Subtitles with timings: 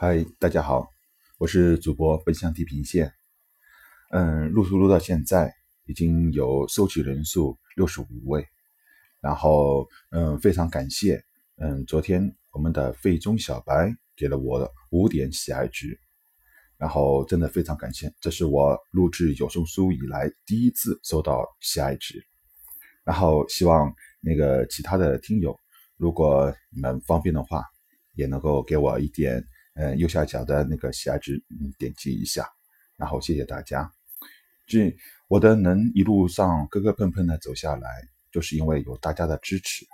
[0.00, 0.88] 嗨，大家好，
[1.38, 3.12] 我是主播奔向地平线。
[4.12, 5.52] 嗯，录书录到现在
[5.86, 8.46] 已经有收取人数六十五位，
[9.20, 11.20] 然后嗯，非常感谢。
[11.56, 15.98] 嗯，昨天我们的费中小白给了我五点喜爱值，
[16.76, 22.24] 然后真的非常感谢，这是我录制有声书以来第一次收到喜爱值。
[23.02, 25.58] 然后希望那个其他的听友，
[25.96, 27.64] 如果你们方便的话，
[28.14, 29.44] 也能够给我一点。
[29.80, 32.44] 嗯，右下角的那个喜爱值，嗯，点击一下，
[32.96, 33.88] 然后谢谢大家。
[34.66, 34.92] 这
[35.28, 37.88] 我的能一路上磕磕碰碰的走下来，
[38.32, 39.86] 就是因为有大家的支持。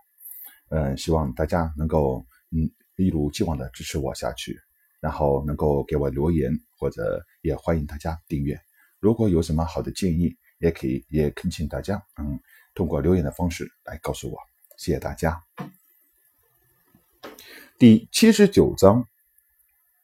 [0.70, 4.58] 嗯，希望大家能够嗯一如既往的支持我下去，
[5.00, 8.58] 然后能够给我留言，或者也欢迎大家订阅。
[9.00, 12.40] 如果有什么好的建议，也可以也恳请大家嗯
[12.74, 14.38] 通过留言的方式来告诉我。
[14.78, 15.38] 谢谢大家。
[17.78, 19.06] 第七十九章。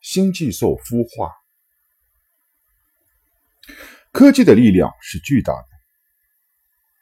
[0.01, 1.31] 星际兽孵化，
[4.13, 5.69] 科技的力量是巨大的。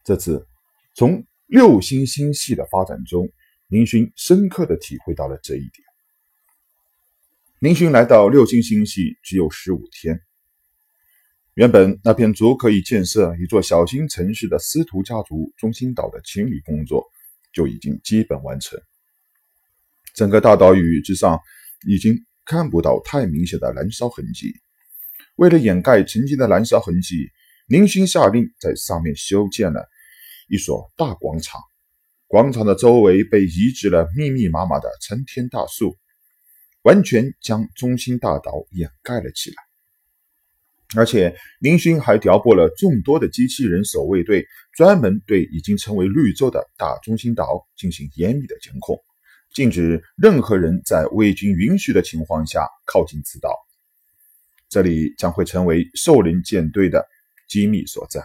[0.04, 0.48] 这次
[0.96, 3.28] 从六星星系的发展中，
[3.68, 5.72] 林勋深刻的体会到了这一点。
[7.60, 10.20] 林勋来到六星星系只有十五天，
[11.54, 17.04] 原本那片足可以建设一座小型城市的司徒家族中心岛的清理工作
[17.52, 18.80] 就已经基本完成，
[20.14, 21.38] 整个大岛屿之上
[21.86, 22.24] 已经。
[22.48, 24.54] 看不到太明显的燃烧痕迹。
[25.36, 27.28] 为了掩盖曾经的燃烧痕迹，
[27.66, 29.86] 林勋下令在上面修建了
[30.48, 31.60] 一所大广场。
[32.26, 35.98] 广场的周围被移植了密密麻麻的参天大树，
[36.82, 39.56] 完全将中心大岛掩盖了起来。
[40.96, 48.98] 而且，林勋还调拨了众多的机器人守卫队，专门对已经成为绿洲的大中心岛进行严密的监控。
[49.52, 53.50] 禁止任何人在未经允许的情况下靠近此岛，
[54.68, 57.06] 这里将会成为兽人舰队的
[57.48, 58.22] 机密所在。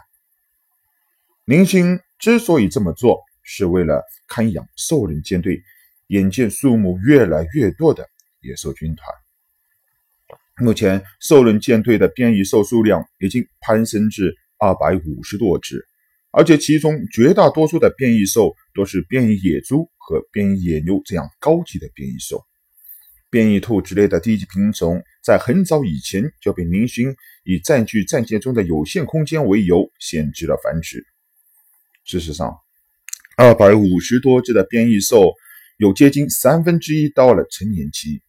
[1.45, 5.61] 林星之所以这么做，是为了看养兽人舰队
[6.07, 8.07] 眼见数目越来越多的
[8.41, 9.07] 野兽军团。
[10.57, 15.85] 目前，兽人舰队的变异兽数量已经攀升至二百五十多只。
[16.35, 22.43] 而且其中绝大多数的变异兽都是变异野猪和变异野牛这样高级的变异兽，
[23.29, 31.05] 变异兔之类的低级品种在很早以前就被明勋以占据战舰中的有限空间为由限制了繁殖。
[32.03, 32.57] 事实上，
[33.37, 35.33] 二百五十多只的变异兽
[35.77, 38.21] 有接近三分之一到了成年期，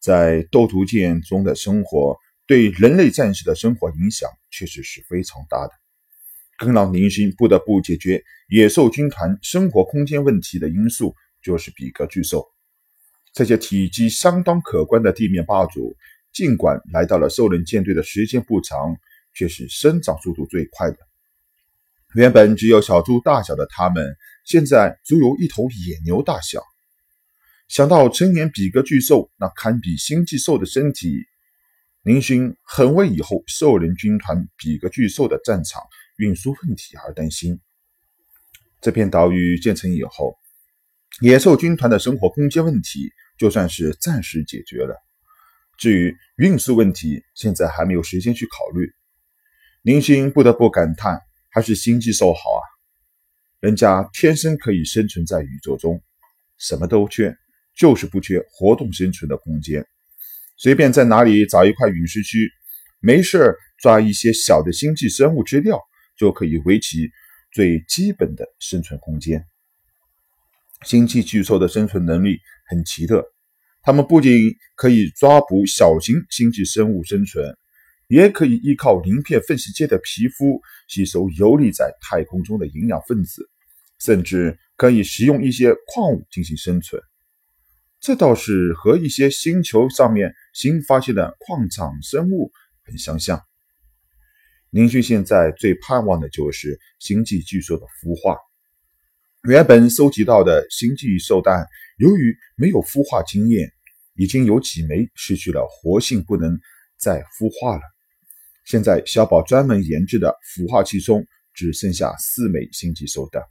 [0.00, 2.16] 在斗图舰中的生活
[2.46, 5.81] 对人类战士的生活影响确实是非常大的。
[6.58, 12.46] 更让林勋不得不解决野兽军团生活空间问题的因素，就是比格巨兽。
[13.32, 15.96] 这些体积相当可观的地面霸主，
[16.32, 18.96] 尽管来到了兽人舰队的时间不长，
[19.34, 20.98] 却是生长速度最快的。
[22.14, 26.62] 原本只有小猪大小的它们，现在足有一头野牛大小。
[27.68, 31.24] 想到成年比格巨兽那堪比星际兽的身体，
[32.02, 35.80] 林勋很为以后兽人军团比格巨兽的战场。
[36.18, 37.60] 运输问题而担心。
[38.80, 40.36] 这片岛屿建成以后，
[41.20, 44.96] 野兽军团的生活空间问题就算是暂时解决了。
[45.78, 48.92] 至于运输问题，现在还没有时间去考虑。
[49.82, 51.20] 林星不得不感叹：
[51.50, 52.62] 还是星际兽好啊！
[53.60, 56.02] 人家天生可以生存在宇宙中，
[56.58, 57.36] 什么都缺，
[57.76, 59.84] 就是不缺活动生存的空间。
[60.56, 62.50] 随便在哪里找一块陨石区，
[63.00, 65.80] 没事抓一些小的星际生物吃掉。
[66.22, 67.10] 就可以维持
[67.50, 69.44] 最基本的生存空间。
[70.84, 72.38] 星际巨兽的生存能力
[72.68, 73.24] 很奇特，
[73.82, 77.56] 它们不仅可以抓捕小型星际生物生存，
[78.06, 83.50] 也可以依靠鳞片缝隙间的皮肤吸收游离在太空中的营养分子，
[83.98, 87.02] 甚至可以食用一些矿物进行生存。
[87.98, 92.52] 这倒是和一些星球上面新发现的矿场生物
[92.84, 93.42] 很相像。
[94.72, 98.38] 林旭现在最盼望的就是星际巨兽的孵化。
[99.46, 101.66] 原本收集到的星际兽蛋，
[101.98, 103.70] 由于没有孵化经验，
[104.14, 106.58] 已经有几枚失去了活性，不能
[106.96, 107.82] 再孵化了。
[108.64, 113.42] 现在小宝专门研制的孵化器中，只剩下四枚星际兽蛋。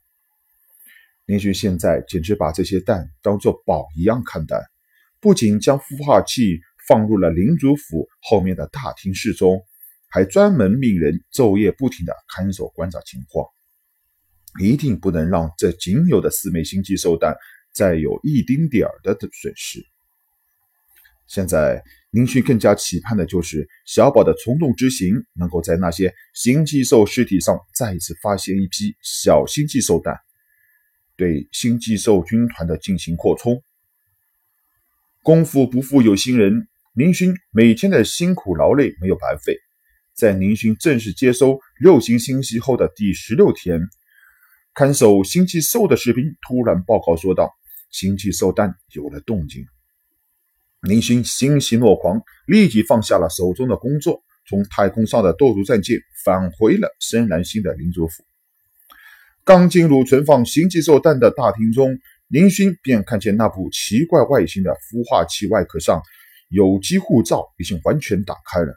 [1.28, 4.60] 林旭现在简直把这些蛋当做宝一样看待，
[5.20, 9.64] 不仅将孵化器放入了领主府后面的大厅室中。
[10.12, 13.48] 还专门命人昼夜不停的看守观察情况，
[14.60, 17.34] 一定不能让这仅有的四枚星际兽蛋
[17.74, 19.84] 再有一丁点儿的损失。
[21.28, 30.20] 现在，宁勋更加期盼的就是小宝的虫洞之行能够在那些星际兽尸体上再次发现一批小星际兽蛋，
[31.16, 33.64] 对星际兽军团的进行扩充。
[35.24, 39.58] 功夫不负有心人，宁勋每天的辛苦劳累没有白费。
[40.16, 43.80] 在宁勋正式接收六星星系后的第十六天，
[44.74, 47.52] 看守星际兽的士兵突然报告说道
[47.92, 49.66] ：“星际兽蛋有了动静。”
[50.82, 58.24] 林勋欣喜若狂，立即放下了手中的工作，从太空上的斗族战舰返回了深蓝星的领主府。
[59.44, 61.98] 刚进入存放星际兽蛋的大厅中，
[62.28, 66.02] 林勋便看见那部奇怪外形的孵化器外壳上
[66.50, 68.74] 有机护罩已经完全打开了，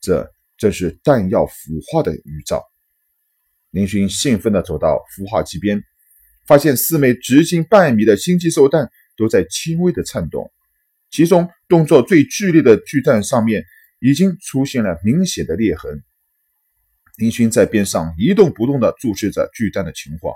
[0.00, 2.62] 这正是弹药孵化的预兆。
[3.70, 5.82] 林勋兴奋地走到孵化器边，
[6.46, 10.50] 发现四枚直径半米的星际兽蛋都在轻微的颤动。
[11.10, 13.64] 其中动作最剧烈的巨蛋上面
[14.00, 16.02] 已经出现了明显的裂痕。
[17.16, 20.34] 林勋在边上一动不动地注视着巨蛋的情况，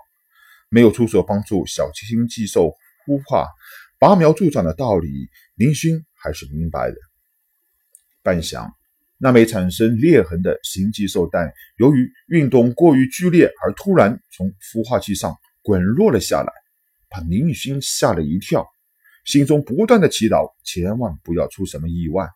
[0.71, 2.75] 没有出手帮助小星际兽
[3.05, 3.49] 孵化、
[3.99, 5.09] 拔苗助长的道理，
[5.57, 6.97] 林勋还是明白的。
[8.23, 8.71] 半晌，
[9.23, 16.51] 那枚产生裂痕的星际兽蛋，由于运动过于剧烈而突然从孵化器上滚落了下来，
[17.11, 18.67] 把林勋吓了一跳。
[19.27, 22.31] 心中不断的祈祷，千万不要出什么意外。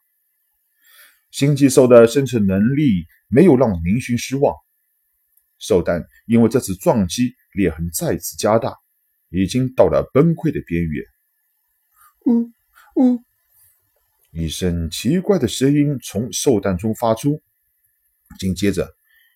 [1.30, 4.54] 星际兽的生存能力没有让林勋失望。
[5.58, 8.76] 兽蛋因为这次撞击，裂痕再次加大，
[9.30, 11.02] 已经到了崩溃的边缘。
[12.26, 12.52] 呜
[12.96, 13.22] 呜！
[14.36, 17.40] 一声奇怪的声音从兽蛋中发出，
[18.40, 18.92] 紧接着，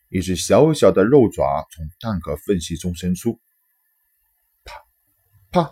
[0.09, 3.39] 一只小小的肉爪从蛋壳缝隙中伸出。
[4.65, 4.75] 啪
[5.53, 5.71] 啪！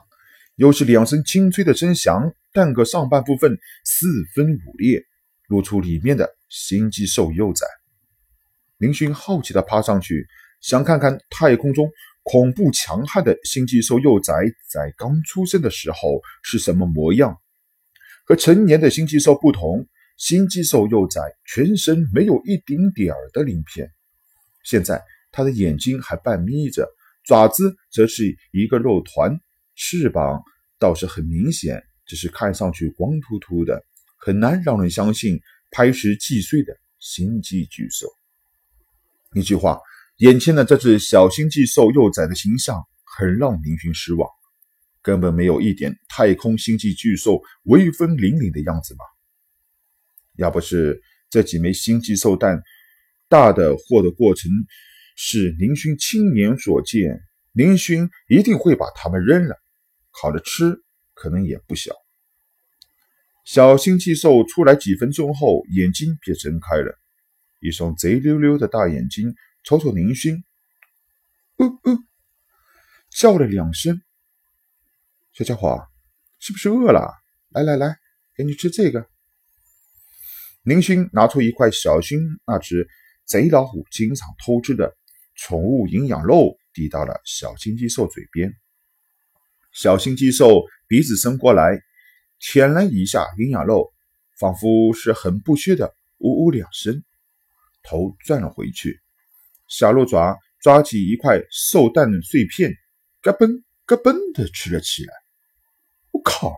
[0.55, 5.03] 又是两声清脆的声响，蛋壳上半部分四分五裂，
[5.49, 7.67] 露出里面的星际兽幼崽。
[8.77, 10.29] 林勋好奇地爬上去，
[10.61, 11.91] 想看看太空中
[12.23, 14.33] 恐怖强悍的星际兽幼崽
[14.71, 17.37] 在刚出生的时候是什么模样。
[18.27, 19.87] 和成年的星际兽不同，
[20.17, 23.89] 星际兽幼崽全身没有一丁点儿的鳞片，
[24.65, 25.01] 现在
[25.31, 26.89] 它的眼睛还半眯着，
[27.25, 29.39] 爪子则是一个肉团。
[29.77, 30.43] 翅膀
[30.79, 33.81] 倒是很明显，只是看上去光秃秃的，
[34.19, 35.41] 很难让人相信
[35.71, 38.09] 拍石击碎的星际巨兽。
[39.35, 39.79] 一句话，
[40.17, 44.29] 眼前的这只小星际兽幼崽的形象很让林勋失望，
[45.07, 49.05] 根本没有一点太空星际巨兽威风凛凛的样子嘛。
[50.35, 51.01] 要不是
[51.31, 52.61] 这几枚星际兽蛋
[53.29, 54.51] 大的获得过程
[55.15, 57.21] 是林勋亲眼所见，
[57.53, 59.57] 林勋一定会把它们扔了。
[60.11, 60.77] 烤着吃
[61.15, 61.95] 可能也不小。
[63.45, 66.99] 小星际兽出来几分钟后，眼睛便睁开了，
[67.61, 70.43] 一双贼溜溜的大眼睛瞅瞅林勋，
[71.59, 72.03] 呜呜，
[73.09, 74.03] 叫了两声。
[75.37, 75.87] 小家伙，
[76.39, 77.13] 是不是饿了？
[77.51, 77.99] 来来来，
[78.35, 79.07] 给你吃这个。
[80.63, 82.89] 林勋拿出一块小勋那只
[83.27, 84.97] 贼老虎经常偷吃的
[85.35, 88.51] 宠物营养肉，递到了小星际兽嘴边。
[89.73, 91.83] 小星际兽鼻子伸过来，
[92.39, 93.93] 舔了一下营养肉，
[94.39, 97.05] 仿佛是很不屑的呜呜两声，
[97.83, 99.03] 头转了回去。
[99.69, 102.73] 小鹿爪抓起一块兽蛋碎片，
[103.21, 105.13] 嘎嘣嘎嘣的吃了起来。
[106.17, 106.57] 我靠！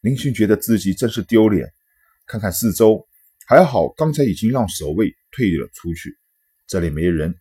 [0.00, 1.72] 林勋觉得自己真是丢脸。
[2.26, 3.08] 看看四周，
[3.44, 6.16] 还好刚才已经让守卫退了出去，
[6.68, 7.34] 这里没人，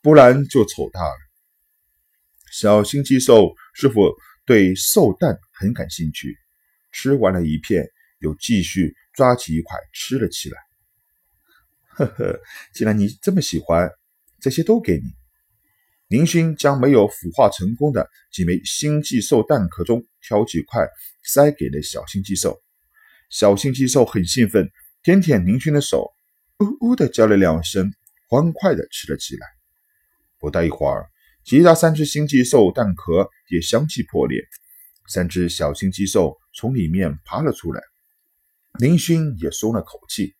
[0.00, 1.16] 不然就丑大了。
[2.52, 6.36] 小星际兽是否对兽蛋很感兴趣？
[6.92, 7.88] 吃完了一片，
[8.20, 10.58] 又继续抓起一块吃了起来。
[11.98, 12.40] 呵呵，
[12.72, 13.90] 既然你这么喜欢，
[14.40, 15.19] 这些都给你。
[16.10, 20.84] 林勋将没有孵化成功的几枚星际兽蛋壳中挑几块，
[21.22, 22.60] 塞给了小星际兽。
[23.28, 24.68] 小星际兽很兴奋，
[25.04, 26.12] 舔舔林勋的手，
[26.58, 27.92] 呜呜的叫了两声，
[28.28, 29.46] 欢快的吃了起来。
[30.40, 31.06] 不大一会儿。
[31.44, 34.42] 其他三只星际兽蛋壳也相继破裂，
[35.06, 37.80] 三只小星际兽从里面爬了出来。
[38.80, 40.34] 林勋也松了口气，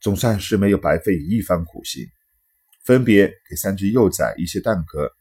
[0.00, 2.06] 总算是没有白费一番苦心。
[2.86, 5.12] 分别给三只幼崽一些蛋壳，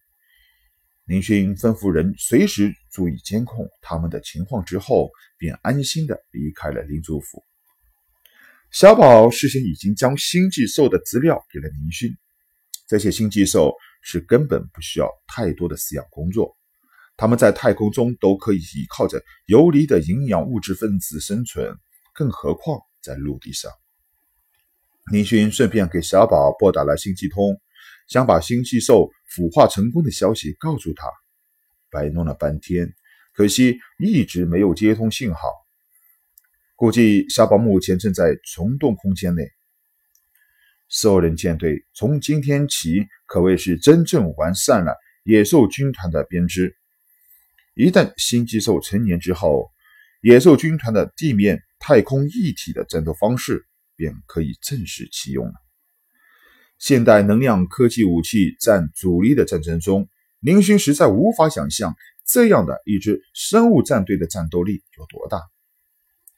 [1.05, 7.43] 林勋吩咐人随时注意监控他们的情况之后，便安心的离开了林主府。
[8.71, 12.15] 小宝事先已经将星际兽的资料给了林勋，
[12.87, 13.73] 这些星际兽。
[14.07, 16.55] 是根本不需要太多的饲养工作，
[17.17, 21.75] 它们在太空中都可以依靠着游离的营养物质分子生存，
[22.13, 23.71] 更何况在陆地上。
[25.11, 27.61] 林勋顺便给小宝拨打了星际通，
[28.07, 31.07] 想把星际兽腐化成功的消息告诉他。
[31.91, 32.91] 摆弄了半天，
[33.33, 35.39] 可惜一直没有接通信号。
[36.75, 39.43] 估计小宝目前正在虫洞空间内。
[40.89, 46.75] 兽人舰队从今天起可谓是真正完善了野兽军团的编织。
[47.75, 49.71] 一旦星际兽成年之后，
[50.21, 53.65] 野兽军团的地面、太空一体的战斗方式
[53.95, 55.53] 便可以正式启用了。
[56.77, 60.09] 现代能量科技武器占主力的战争中，
[60.39, 65.41] 林勋实在无法想象这样的一支生物战队的战斗力有多大。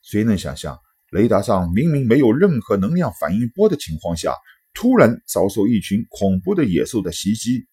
[0.04, 4.34] 谁能想象，雷达上明明没有任何能量反应波的情况下，
[4.74, 7.68] 突然遭受一群恐怖的野兽的袭击？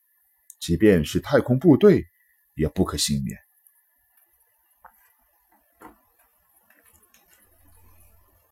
[0.59, 2.07] 即便是太空部队，
[2.55, 3.38] 也不可幸免。